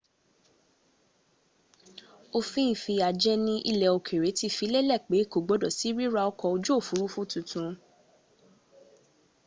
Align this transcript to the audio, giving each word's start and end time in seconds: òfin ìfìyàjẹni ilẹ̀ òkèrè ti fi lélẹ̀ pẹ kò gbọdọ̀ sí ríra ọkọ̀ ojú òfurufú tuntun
òfin 2.37 2.67
ìfìyàjẹni 2.75 3.53
ilẹ̀ 3.71 3.93
òkèrè 3.97 4.29
ti 4.37 4.47
fi 4.55 4.65
lélẹ̀ 4.73 5.03
pẹ 5.07 5.17
kò 5.31 5.37
gbọdọ̀ 5.45 5.73
sí 5.77 5.87
ríra 5.97 6.21
ọkọ̀ 6.31 6.51
ojú 6.55 6.71
òfurufú 6.79 7.21
tuntun 7.31 7.71